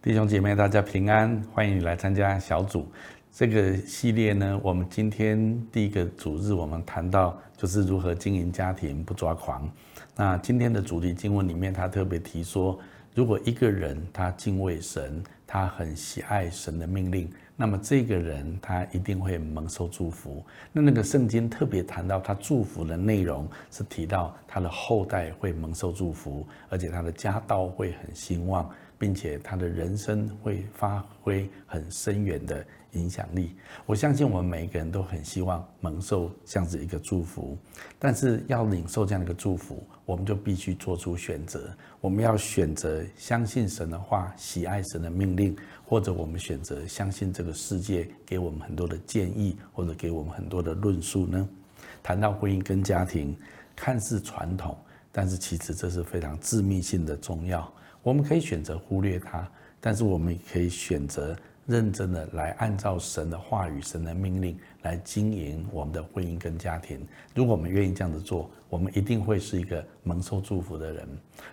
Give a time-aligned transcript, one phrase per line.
[0.00, 2.86] 弟兄姐妹，大家平安，欢迎你来参加小组。
[3.32, 9.68] 这个系列呢，我们今天第一个主日，我们谈到就是如何经营家庭不抓狂。
[10.14, 12.78] 那今天的主题经文里面，他特别提说，
[13.12, 17.28] 如果一个人他敬畏神，他很喜爱神的命令。
[17.56, 20.46] 那么这个人他一定会蒙受祝福。
[20.72, 33.54] 那那个圣经特别谈到他祝福的内容，是提到他的后代会蒙受祝福，而且他的家道会很兴旺，并且他的人生会发挥很深远的影响力。
[33.86, 37.56] 我相信我们每一个人都很希望蒙受这样子一个祝福，
[37.98, 41.72] 但是要领受这样的一个祝福，我们就必须做出选择。
[42.00, 45.56] 我们要选择相信神的话，喜爱神的命令。
[45.90, 51.48] 或者我们选择相信这个世界给我们很多的建议，或者给我们很多的论述呢？
[52.02, 53.34] 谈到婚姻跟家庭，
[53.74, 54.76] 看似传统，
[55.10, 57.72] 但是其实这是非常致命性的重要。
[58.08, 59.46] 我们可以选择忽略它，
[59.82, 61.36] 但是我们也可以选择。
[61.66, 67.06] 认真的来按照神的话语、神的命令来经营我们的婚姻跟家庭。
[67.34, 71.06] 如果我们愿意这样子做，我们一定会是一个蒙受祝福的人。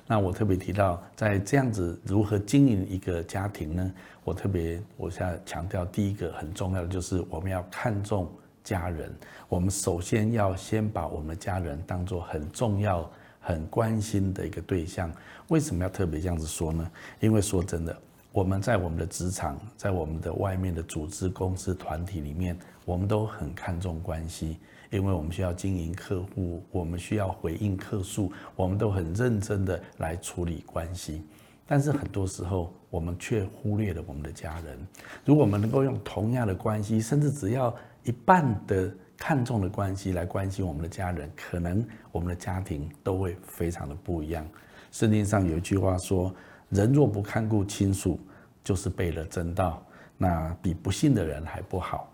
[0.07, 3.93] 那我特别提到，在这样子如何经营一个家庭呢？
[4.23, 8.31] 我特别我现在强调，第一个很重要的就是我们要看重
[8.63, 9.13] 家人。
[9.49, 13.11] 我们首先要先把我们的家人当做很重要、
[13.45, 15.11] 很关心的一个对象。
[15.49, 16.91] 为什么要特别这样子说呢？
[17.19, 17.95] 因为说真的。
[18.31, 24.57] 我们在我们的职场，在我们的外面的组织、公司、团体里面，我们都很看重关系，
[24.89, 31.23] 因为我们需要经营客户，我们需要回应客诉，我们都很认真的来处理关系。
[31.65, 34.77] 但是很多时候，我们却忽略了我们的家人。
[35.23, 37.73] 如果我们能够用同样的关系，甚至只要
[38.03, 44.47] 一半的看重的关系来关心我们的家人，可能我们的家庭都会非常的不一样。
[44.91, 46.33] 圣经上有一句话说。
[46.71, 48.19] 人若不看顾亲属，
[48.63, 49.85] 就是背了真道，
[50.17, 52.11] 那比不信的人还不好。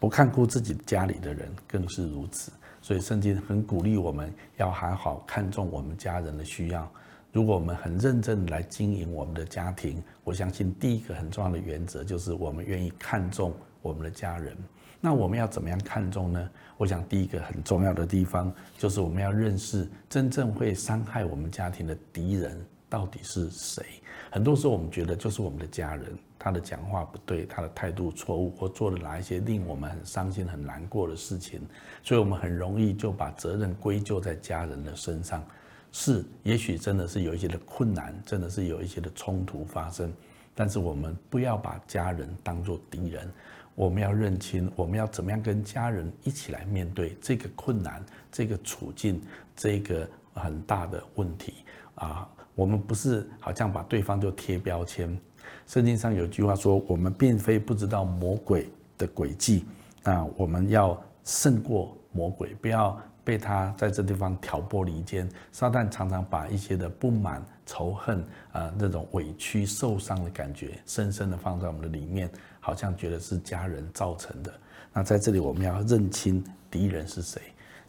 [0.00, 2.50] 不看顾自己家里的人更是如此。
[2.82, 6.90] 所以圣经很鼓励我们要好好看重我们家人的需要。
[7.32, 14.56] 如果我们很认真来经营我们的家庭，我相信第一个很重要的原则就是我们愿意看重我们的家人。
[15.04, 16.50] 那我们要怎么样看重呢？
[16.78, 22.58] 我想第一个很重要的地方就是我们要认识真正会伤害我们家庭的敌人。
[22.88, 23.84] 到底是谁？
[24.30, 31.60] 很多时候我们觉得就是我们的家人，他的讲话不对，他的态度错误，或做了哪一些令我们很伤心、很难过的事情，
[32.02, 35.44] 所以我们很容易就把责任归咎在家人的身上。
[35.92, 40.10] 是，也许真的是有一些的困难，真的是有一些的冲突发生，
[40.54, 43.28] 但是我们不要把家人当作敌人，
[43.74, 49.20] 我们要认清，我们要怎么样跟家人一起来面对这个困难、这个处境、
[49.56, 51.54] 这个很大的问题
[51.96, 52.28] 啊。
[52.54, 55.18] 我们不是好像把对方就贴标签。
[55.66, 59.64] 圣经上有句话说：“我们并非不知道魔鬼的诡计，
[60.04, 65.28] 那我们要胜过魔鬼，不要被他在这地方挑拨离间。
[65.50, 72.30] 撒旦常常把一些的不满、仇恨啊，那种委屈、受伤的感觉，深深的放在我们的里面，
[72.60, 74.52] 好像觉得是家人造成的。
[74.92, 77.40] 那在这里，我们要认清敌人是谁。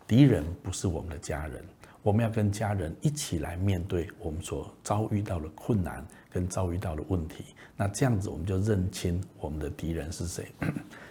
[0.08, 1.64] 敌人不是我们的家人。”
[2.06, 7.46] 我们要跟家人一起来面对我们所遭遇到的困难跟遭遇到的问题。
[7.76, 10.46] 那这样子，我们就认清我们的敌人是谁。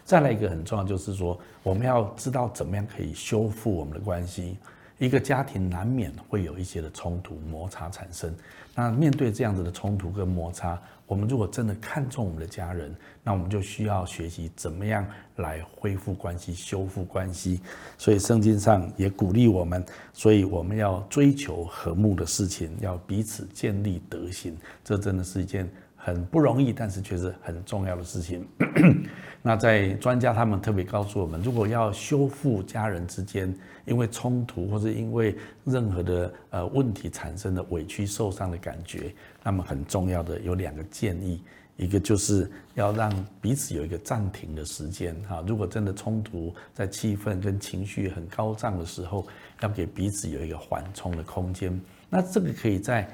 [0.05, 4.57] 再来一个很重要，就是说，我们要知道怎么样可以修复我们的关系。
[4.99, 8.33] 一个家庭难免会有一些的冲突摩擦产生。
[8.77, 15.05] 那面对这样子的冲突跟摩擦，我们如果真的看重我们的家人，那我们就需要学习怎么样
[15.37, 17.61] 来恢复关系、修复关系。
[17.99, 24.57] 所以圣经上也鼓励我们，所以我们要追求和睦的事情，要彼此建立德行。
[24.85, 25.69] 这真的是一件
[26.05, 28.47] 很不容易，但是却是很重要的事情。
[29.41, 33.55] 那在专家他们特别告诉我们，如果要修复家人之间
[33.87, 35.35] 因为冲突或者因为
[35.65, 41.43] 任何的呃问题产生的委屈受伤的感觉，那么很重要的有两个建议，
[41.79, 43.11] 一个就是要让
[43.41, 45.43] 彼此有一个暂停的时间哈。
[45.47, 49.27] 如果真的冲突在气氛跟情绪很高涨的时候，
[49.63, 51.81] 要给彼此有一个缓冲的空间。
[52.11, 53.09] 那这个可以在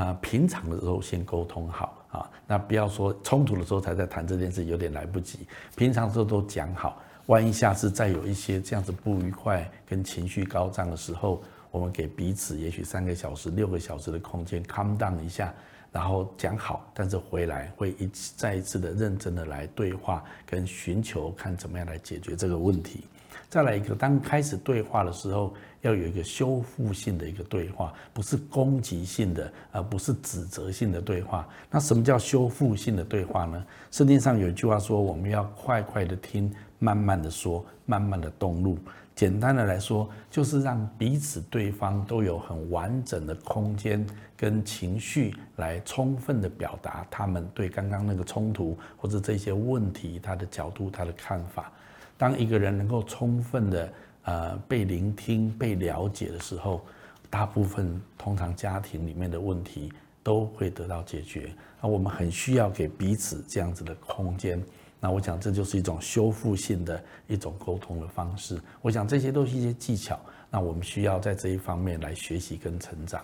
[0.00, 1.92] 啊平常的时候先沟通好。
[2.08, 5.40] 啊，那不要说冲突的时候才在谈这件事，有点来不及。
[5.76, 15.52] 平常时候都讲好，万一下次再有一些这样子不愉快跟情绪高涨的时候，我们给彼此也许三个小时、六个小时的空间，calm down 一下，
[15.92, 23.04] 然后讲好，但是回来会一再一次的认真的来对话，跟寻求看怎么样来解决这个问题。
[23.48, 31.48] 再来一个，当开始对话的时候，要有一个修复性的一个对话，不是攻击性的，而不是指责性的对话。
[31.70, 33.64] 那什么叫修复性的对话呢？
[33.90, 38.78] 圣经上有一句话说，我们要快快的听，慢慢的说，慢慢的动怒。
[39.14, 44.06] 简单的来说，就是让彼此对方都有很完整的空间
[44.36, 51.72] 跟情绪，来充分的表达他们对刚刚那个冲突或者这些问题他的角度、他的看法。
[52.18, 53.92] 当一个人能够充分的
[54.24, 56.80] 呃被聆听、被了解的时候，
[57.28, 59.92] 大部分通常家庭里面的问题
[60.22, 61.52] 都会得到解决。
[61.80, 64.62] 那我们很需要给彼此这样子的空间。
[64.98, 68.58] 那我想这就是一种修复性的一种沟通的方式。
[68.80, 70.18] 我想这些都是一些技巧。
[70.50, 73.22] 那我们需要在这一方面来学习跟成长。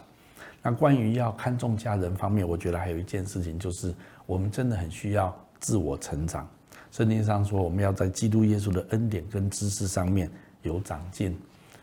[0.61, 3.95] 那关于要看重家人方面，我觉得还有一件事情就是，
[4.27, 6.47] 我们真的很需要自我成长。
[6.93, 10.31] 圣经上说，我们要在基督耶稣的恩典跟知识上面
[10.61, 11.35] 有长进。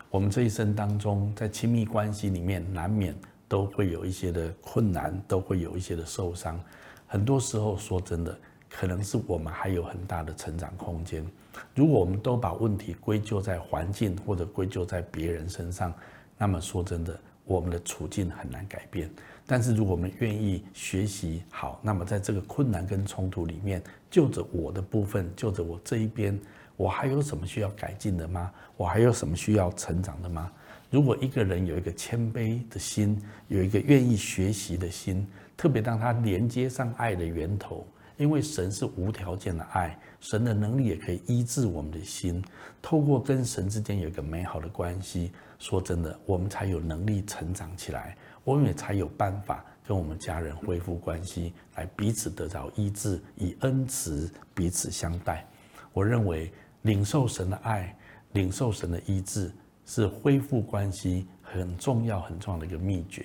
[0.08, 3.12] 我们这一生当中，在亲密关系里面，难免
[3.48, 6.60] 都会有一些的困难，都会有一些的受伤。
[7.08, 11.26] 很多时候，说真的，可能是我们还有很大的成长空间。
[11.74, 15.92] 如果我们都把问题归咎在环境或者归咎在别人身上，
[16.38, 17.18] 那么说真的，
[17.54, 19.10] 我们的处境很难改变。
[19.46, 26.38] 但是，如果我们愿意学习好，那么在这个困难跟冲突里面，就着我的部分，就着我这一边，
[26.76, 28.52] 我还有什么需要改进的吗？
[28.76, 30.52] 我还有什么需要成长的吗？
[30.88, 35.26] 如果一个人有一个谦卑的心，有一个愿意学习的心，
[35.56, 37.84] 特别当他连接上爱的源头，
[38.20, 42.44] 因为神是无条件的爱，神的能力也可以医治我们的心。
[42.82, 48.14] 透过跟神之间有一个美好的关系，说真的，我们才有能力成长起来。
[48.44, 55.46] 我们也才有办法跟我们家人恢复关系，来彼此得到医治，以恩慈彼此相待。
[55.94, 56.52] 我认为
[56.82, 57.96] 领受神的爱，
[58.32, 59.50] 领受神的医治，
[59.86, 63.24] 是恢复关系很重要、很重要的一个秘诀。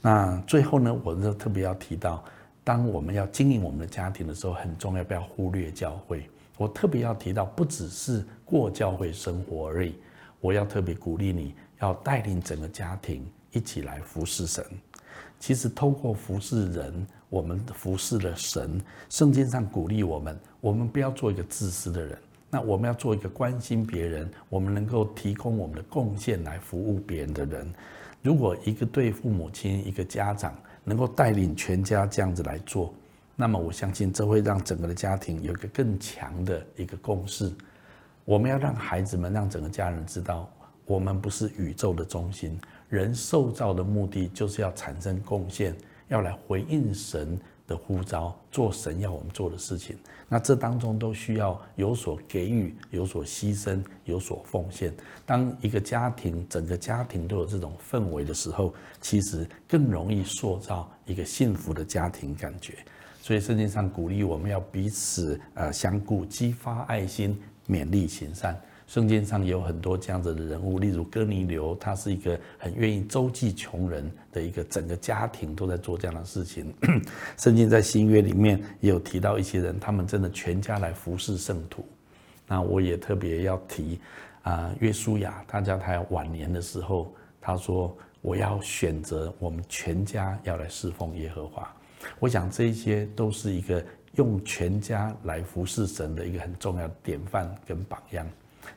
[0.00, 2.24] 那最后呢，我就特别要提到，
[2.68, 6.28] 当我们要经营我们的家庭的时候，很重要，不要忽略教会。
[6.58, 9.94] 我特别要提到，不只是过教会生活而已，
[10.38, 13.26] 我要特别鼓励你要带领整个家庭。
[13.52, 14.62] 一起来服侍神。
[15.40, 18.78] 其实，透过服侍人，我们服侍了神。
[19.08, 22.18] 圣经上鼓励我们，我们不要做一个自私的人。
[22.50, 27.72] 那我们要做一个关心别人，我们能够提供我们的贡献来服务别人的人。
[28.20, 30.54] 如果一个对父母亲、一个家长
[30.88, 32.92] 能够带领全家这样子来做，
[33.36, 37.52] 那么我相信这会让整个的家庭有一个更强的一个共识。
[38.24, 40.50] 我们要让孩子们、让整个家人知道，
[40.86, 42.58] 我们不是宇宙的中心。
[42.88, 45.74] 人受造的目的就是要产生贡献，
[46.08, 47.38] 要来回应神
[47.68, 49.96] 的呼召，做神要我们做的事情。
[50.28, 54.92] 那这当中都需要有所给予、有所牺牲、有所奉献。
[55.24, 62.74] 当一个家庭整个家庭都有这种氛围的时候，其实更容易塑造一个幸福的家庭感觉。
[63.22, 67.38] 所以圣经上鼓励我们要彼此呃相顾，激发爱心，
[67.68, 68.58] 勉励行善。
[68.88, 76.72] 圣经上有很多这样子的人物，例如哥尼流，他是一个很愿意周济穷人的一个整个家庭都在做这样的事情。
[77.36, 81.84] 圣经在新约里面也有提到一些人，他们真的全家来服侍圣徒。
[82.46, 84.00] 那我也特别要提
[84.42, 87.12] 啊，约书亚，他叫他晚年的时候，
[87.42, 91.70] 他说我要选择我们全家要来侍奉耶和华。
[92.18, 98.26] 我想这些都是一个用全家来服侍神的一个很重要的典范跟榜样。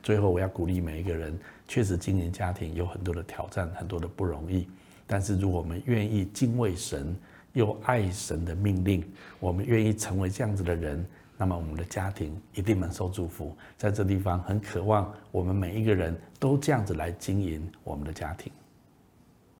[0.03, 4.67] 最后，我要鼓励每一个人，确实经营家庭有很多的挑战，很多的不容易。
[5.05, 7.15] 但是，如果我们愿意敬畏神，
[7.53, 9.03] 又爱神的命令，
[9.39, 11.05] 我们愿意成为这样子的人，
[11.37, 13.55] 那么我们的家庭一定能受祝福。
[13.77, 18.51] 在这地方，很渴望我们每一个人都这样子来经营我们的家庭。